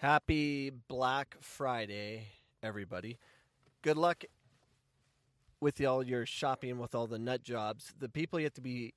Happy 0.00 0.70
Black 0.70 1.36
Friday, 1.42 2.28
everybody. 2.62 3.18
Good 3.82 3.98
luck 3.98 4.24
with 5.60 5.78
all 5.84 6.02
your 6.02 6.24
shopping 6.24 6.78
with 6.78 6.94
all 6.94 7.06
the 7.06 7.18
nut 7.18 7.42
jobs. 7.42 7.92
The 7.98 8.08
people 8.08 8.40
you 8.40 8.46
have 8.46 8.54
to 8.54 8.62
be 8.62 8.94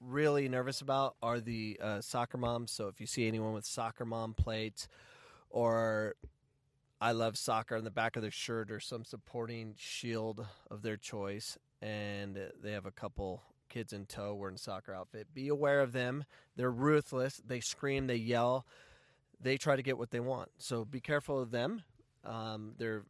really 0.00 0.48
nervous 0.48 0.80
about 0.80 1.16
are 1.24 1.40
the 1.40 1.76
uh, 1.82 2.00
soccer 2.02 2.38
moms. 2.38 2.70
So 2.70 2.86
if 2.86 3.00
you 3.00 3.06
see 3.08 3.26
anyone 3.26 3.52
with 3.52 3.64
soccer 3.64 4.04
mom 4.04 4.34
plates 4.34 4.86
or 5.50 6.14
I 7.00 7.10
love 7.10 7.36
soccer 7.36 7.74
on 7.74 7.82
the 7.82 7.90
back 7.90 8.14
of 8.14 8.22
their 8.22 8.30
shirt 8.30 8.70
or 8.70 8.78
some 8.78 9.02
supporting 9.02 9.74
shield 9.76 10.46
of 10.70 10.82
their 10.82 10.96
choice, 10.96 11.58
and 11.80 12.38
they 12.62 12.70
have 12.70 12.86
a 12.86 12.92
couple 12.92 13.42
kids 13.68 13.92
in 13.92 14.06
tow 14.06 14.36
wearing 14.36 14.56
soccer 14.56 14.94
outfit, 14.94 15.34
be 15.34 15.48
aware 15.48 15.80
of 15.80 15.90
them. 15.90 16.26
They're 16.54 16.70
ruthless. 16.70 17.42
They 17.44 17.58
scream, 17.58 18.06
they 18.06 18.14
yell, 18.14 18.66
they 19.42 19.56
try 19.56 19.76
to 19.76 19.82
get 19.82 19.98
what 19.98 20.10
they 20.10 20.20
want. 20.20 20.50
So 20.58 20.84
be 20.84 21.00
careful 21.00 21.40
of 21.40 21.50
them. 21.50 21.82
Um, 22.24 22.74
they're 22.78 23.02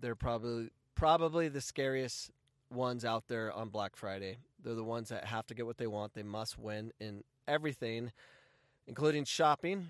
they're 0.00 0.14
probably 0.14 0.70
probably 0.94 1.48
the 1.48 1.60
scariest 1.60 2.30
ones 2.70 3.04
out 3.04 3.24
there 3.28 3.52
on 3.52 3.68
Black 3.68 3.96
Friday. 3.96 4.38
They're 4.62 4.74
the 4.74 4.84
ones 4.84 5.08
that 5.08 5.24
have 5.24 5.46
to 5.48 5.54
get 5.54 5.66
what 5.66 5.78
they 5.78 5.86
want. 5.86 6.14
They 6.14 6.22
must 6.22 6.58
win 6.58 6.92
in 7.00 7.24
everything, 7.48 8.12
including 8.86 9.24
shopping 9.24 9.88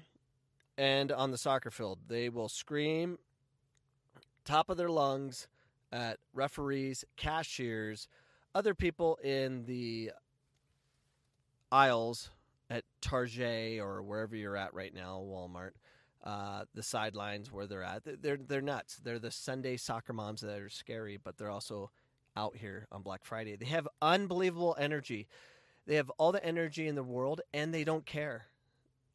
and 0.78 1.12
on 1.12 1.30
the 1.30 1.38
soccer 1.38 1.70
field. 1.70 1.98
They 2.08 2.28
will 2.28 2.48
scream 2.48 3.18
top 4.44 4.70
of 4.70 4.76
their 4.76 4.88
lungs 4.88 5.48
at 5.92 6.18
referees, 6.32 7.04
cashiers, 7.16 8.08
other 8.54 8.74
people 8.74 9.18
in 9.22 9.64
the 9.64 10.12
aisles 11.70 12.30
at 12.70 12.84
Target 13.02 13.80
or 13.80 14.02
wherever 14.02 14.36
you're 14.36 14.56
at 14.56 14.72
right 14.72 14.94
now, 14.94 15.22
Walmart. 15.22 15.72
Uh, 16.22 16.64
the 16.74 16.82
sidelines 16.82 17.50
where 17.50 17.66
they're 17.66 17.82
at, 17.82 18.02
they're 18.22 18.36
they're 18.36 18.60
nuts. 18.60 19.00
They're 19.02 19.18
the 19.18 19.30
Sunday 19.30 19.78
soccer 19.78 20.12
moms 20.12 20.42
that 20.42 20.58
are 20.58 20.68
scary, 20.68 21.18
but 21.22 21.38
they're 21.38 21.50
also 21.50 21.90
out 22.36 22.56
here 22.56 22.86
on 22.92 23.02
Black 23.02 23.24
Friday. 23.24 23.56
They 23.56 23.66
have 23.66 23.88
unbelievable 24.02 24.76
energy. 24.78 25.28
They 25.86 25.96
have 25.96 26.10
all 26.18 26.30
the 26.30 26.44
energy 26.44 26.86
in 26.86 26.94
the 26.94 27.02
world, 27.02 27.40
and 27.54 27.72
they 27.74 27.84
don't 27.84 28.04
care. 28.04 28.46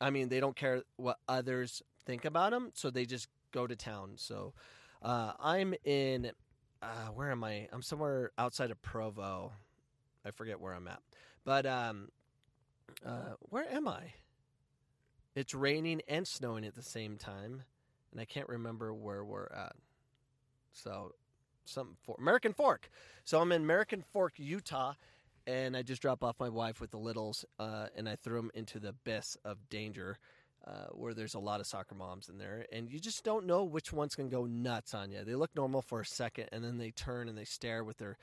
I 0.01 0.09
mean, 0.09 0.29
they 0.29 0.39
don't 0.39 0.55
care 0.55 0.81
what 0.97 1.17
others 1.27 1.83
think 2.05 2.25
about 2.25 2.51
them, 2.51 2.71
so 2.73 2.89
they 2.89 3.05
just 3.05 3.27
go 3.51 3.67
to 3.67 3.75
town. 3.75 4.13
So, 4.15 4.53
uh, 5.01 5.33
I'm 5.39 5.75
in. 5.83 6.31
Uh, 6.81 7.07
where 7.13 7.31
am 7.31 7.43
I? 7.43 7.67
I'm 7.71 7.83
somewhere 7.83 8.31
outside 8.37 8.71
of 8.71 8.81
Provo. 8.81 9.53
I 10.25 10.31
forget 10.31 10.59
where 10.59 10.73
I'm 10.73 10.87
at, 10.87 11.01
but 11.45 11.67
um, 11.67 12.09
uh, 13.05 13.35
where 13.39 13.71
am 13.71 13.87
I? 13.87 14.13
It's 15.35 15.53
raining 15.53 16.01
and 16.07 16.27
snowing 16.27 16.65
at 16.65 16.75
the 16.75 16.81
same 16.81 17.17
time, 17.17 17.63
and 18.11 18.21
I 18.21 18.25
can't 18.25 18.47
remember 18.47 18.93
where 18.93 19.23
we're 19.23 19.47
at. 19.47 19.75
So, 20.71 21.13
some 21.65 21.97
for 22.03 22.15
American 22.19 22.53
Fork. 22.53 22.89
So 23.23 23.41
I'm 23.41 23.51
in 23.51 23.61
American 23.61 24.03
Fork, 24.13 24.33
Utah, 24.37 24.93
and 25.45 25.75
I 25.75 25.81
just 25.81 26.01
drop 26.01 26.23
off 26.23 26.35
my 26.39 26.49
wife 26.49 26.79
with 26.79 26.91
the 26.91 26.97
littles, 26.97 27.45
uh, 27.59 27.87
and 27.95 28.07
I 28.07 28.15
threw 28.15 28.37
them 28.37 28.51
into 28.53 28.79
the 28.79 28.89
abyss 28.89 29.37
of 29.43 29.69
danger. 29.69 30.17
Uh, 30.65 30.87
where 30.93 31.13
there's 31.13 31.35
a 31.35 31.39
lot 31.39 31.59
of 31.59 31.67
soccer 31.67 31.93
moms 31.93 32.27
in 32.27 32.39
there, 32.39 32.65
and 32.71 32.91
you 32.91 32.99
just 32.99 33.23
don't 33.23 33.45
know 33.45 33.63
which 33.63 33.93
one's 33.93 34.15
to 34.15 34.23
go 34.23 34.45
nuts 34.45 34.95
on 34.95 35.11
you. 35.11 35.23
They 35.23 35.35
look 35.35 35.55
normal 35.55 35.83
for 35.83 36.01
a 36.01 36.05
second, 36.05 36.49
and 36.51 36.63
then 36.63 36.79
they 36.79 36.89
turn 36.89 37.29
and 37.29 37.37
they 37.37 37.45
stare 37.45 37.83
with 37.83 37.97
their 37.97 38.17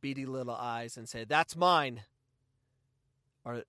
beady 0.00 0.24
little 0.24 0.54
eyes 0.54 0.96
and 0.96 1.08
say, 1.08 1.24
"That's 1.24 1.56
mine," 1.56 2.04
or 3.44 3.64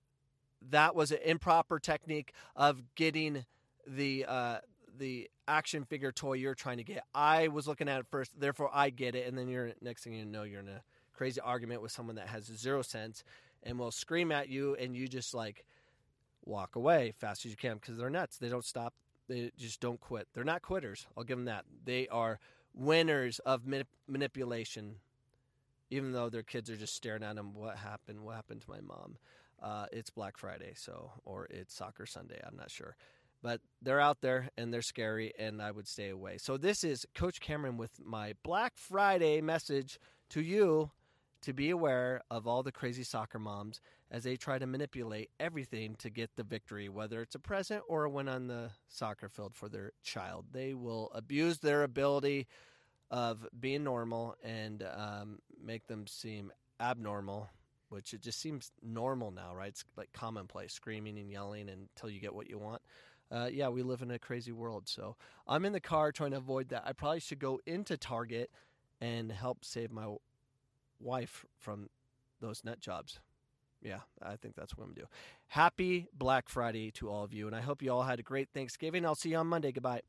"That 0.70 0.94
was 0.94 1.10
an 1.10 1.18
improper 1.24 1.78
technique 1.78 2.32
of 2.56 2.82
getting 2.94 3.44
the 3.86 4.24
uh, 4.26 4.58
the 4.96 5.30
action 5.46 5.84
figure 5.84 6.12
toy 6.12 6.34
you're 6.34 6.54
trying 6.54 6.78
to 6.78 6.84
get. 6.84 7.04
I 7.14 7.48
was 7.48 7.66
looking 7.68 7.88
at 7.88 8.00
it 8.00 8.06
first, 8.10 8.38
therefore 8.38 8.70
I 8.72 8.90
get 8.90 9.14
it, 9.14 9.26
and 9.26 9.36
then 9.36 9.48
you're 9.48 9.72
next 9.80 10.04
thing 10.04 10.14
you 10.14 10.24
know, 10.24 10.42
you're 10.44 10.60
in 10.60 10.68
a 10.68 10.82
crazy 11.12 11.40
argument 11.40 11.82
with 11.82 11.92
someone 11.92 12.16
that 12.16 12.28
has 12.28 12.44
zero 12.44 12.82
sense 12.82 13.24
and 13.62 13.78
will 13.78 13.90
scream 13.90 14.32
at 14.32 14.48
you, 14.48 14.74
and 14.76 14.96
you 14.96 15.08
just 15.08 15.34
like." 15.34 15.64
walk 16.46 16.76
away 16.76 17.12
fast 17.18 17.44
as 17.44 17.50
you 17.50 17.56
can 17.56 17.74
because 17.74 17.96
they're 17.96 18.10
nuts. 18.10 18.38
They 18.38 18.48
don't 18.48 18.64
stop. 18.64 18.94
They 19.28 19.50
just 19.56 19.80
don't 19.80 20.00
quit. 20.00 20.28
They're 20.34 20.44
not 20.44 20.62
quitters. 20.62 21.06
I'll 21.16 21.24
give 21.24 21.38
them 21.38 21.46
that. 21.46 21.64
They 21.84 22.08
are 22.08 22.38
winners 22.74 23.38
of 23.40 23.62
manip- 23.62 23.86
manipulation, 24.06 24.96
even 25.90 26.12
though 26.12 26.28
their 26.28 26.42
kids 26.42 26.68
are 26.70 26.76
just 26.76 26.94
staring 26.94 27.22
at 27.22 27.36
them. 27.36 27.54
What 27.54 27.78
happened? 27.78 28.20
What 28.20 28.36
happened 28.36 28.62
to 28.62 28.70
my 28.70 28.80
mom? 28.80 29.16
Uh, 29.64 29.86
it's 29.92 30.10
Black 30.10 30.36
Friday, 30.36 30.74
so 30.76 31.10
or 31.24 31.46
it's 31.48 31.74
Soccer 31.74 32.04
Sunday. 32.04 32.38
I'm 32.46 32.56
not 32.56 32.70
sure, 32.70 32.96
but 33.42 33.62
they're 33.80 34.00
out 34.00 34.20
there 34.20 34.50
and 34.58 34.72
they're 34.72 34.82
scary, 34.82 35.32
and 35.38 35.62
I 35.62 35.70
would 35.70 35.88
stay 35.88 36.10
away. 36.10 36.36
So 36.36 36.58
this 36.58 36.84
is 36.84 37.06
Coach 37.14 37.40
Cameron 37.40 37.78
with 37.78 37.92
my 38.04 38.34
Black 38.42 38.74
Friday 38.76 39.40
message 39.40 39.98
to 40.30 40.42
you 40.42 40.90
to 41.40 41.54
be 41.54 41.70
aware 41.70 42.20
of 42.30 42.46
all 42.46 42.62
the 42.62 42.72
crazy 42.72 43.04
soccer 43.04 43.38
moms 43.38 43.80
as 44.10 44.24
they 44.24 44.36
try 44.36 44.58
to 44.58 44.66
manipulate 44.66 45.30
everything 45.40 45.94
to 45.96 46.10
get 46.10 46.30
the 46.36 46.44
victory, 46.44 46.90
whether 46.90 47.22
it's 47.22 47.34
a 47.34 47.38
present 47.38 47.82
or 47.88 48.04
a 48.04 48.10
win 48.10 48.28
on 48.28 48.48
the 48.48 48.70
soccer 48.88 49.30
field 49.30 49.54
for 49.54 49.70
their 49.70 49.92
child. 50.02 50.46
They 50.52 50.74
will 50.74 51.10
abuse 51.14 51.58
their 51.58 51.84
ability 51.84 52.48
of 53.10 53.46
being 53.58 53.84
normal 53.84 54.36
and 54.42 54.86
um, 54.94 55.38
make 55.62 55.86
them 55.86 56.06
seem 56.06 56.52
abnormal, 56.80 57.48
which 57.94 58.12
it 58.12 58.20
just 58.20 58.40
seems 58.40 58.72
normal 58.82 59.30
now, 59.30 59.54
right? 59.54 59.68
It's 59.68 59.84
like 59.96 60.12
commonplace, 60.12 60.72
screaming 60.72 61.18
and 61.18 61.30
yelling 61.30 61.68
until 61.68 62.10
you 62.10 62.20
get 62.20 62.34
what 62.34 62.48
you 62.50 62.58
want. 62.58 62.82
Uh, 63.30 63.48
yeah, 63.50 63.68
we 63.68 63.82
live 63.82 64.02
in 64.02 64.10
a 64.10 64.18
crazy 64.18 64.52
world. 64.52 64.88
So 64.88 65.16
I'm 65.48 65.64
in 65.64 65.72
the 65.72 65.80
car 65.80 66.12
trying 66.12 66.32
to 66.32 66.36
avoid 66.36 66.68
that. 66.68 66.82
I 66.84 66.92
probably 66.92 67.20
should 67.20 67.38
go 67.38 67.60
into 67.64 67.96
Target 67.96 68.50
and 69.00 69.32
help 69.32 69.64
save 69.64 69.90
my 69.90 70.14
wife 71.00 71.46
from 71.58 71.88
those 72.40 72.62
nut 72.64 72.80
jobs 72.80 73.20
yeah, 73.84 74.00
I 74.22 74.36
think 74.36 74.56
that's 74.56 74.76
what 74.76 74.84
I'm 74.84 74.90
gonna 74.90 75.02
do. 75.02 75.08
Happy 75.48 76.08
Black 76.14 76.48
Friday 76.48 76.90
to 76.92 77.10
all 77.10 77.22
of 77.22 77.32
you, 77.32 77.46
and 77.46 77.54
I 77.54 77.60
hope 77.60 77.82
you 77.82 77.92
all 77.92 78.02
had 78.02 78.18
a 78.18 78.22
great 78.22 78.48
Thanksgiving. 78.52 79.04
I'll 79.04 79.14
see 79.14 79.30
you 79.30 79.36
on 79.36 79.46
Monday. 79.46 79.70
Goodbye. 79.70 80.00